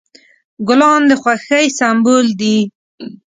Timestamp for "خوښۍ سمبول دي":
1.21-2.57